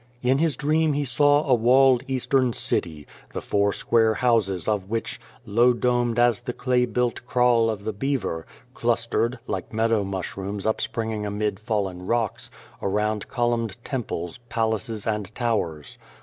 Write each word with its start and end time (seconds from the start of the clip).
In 0.23 0.39
his 0.39 0.55
dream 0.55 0.93
he 0.93 1.05
saw 1.05 1.47
a 1.47 1.53
walled 1.53 2.01
Eastern 2.07 2.53
city, 2.53 3.05
the 3.33 3.39
four 3.39 3.71
square 3.71 4.15
houses 4.15 4.67
of 4.67 4.89
which, 4.89 5.21
low 5.45 5.73
domed 5.73 6.17
as 6.17 6.41
the 6.41 6.53
clay 6.53 6.85
built 6.87 7.23
kraal 7.27 7.69
of 7.69 7.83
the 7.83 7.93
beaver, 7.93 8.47
clustered 8.73 9.37
(like 9.45 9.71
meadow 9.71 10.03
mushrooms 10.03 10.65
upspringing 10.65 11.23
amid 11.23 11.59
fallen 11.59 12.07
rocks) 12.07 12.49
around 12.81 13.27
columned 13.27 13.77
temples, 13.83 14.39
palaces, 14.49 15.05
and 15.05 15.35
towers. 15.35 15.99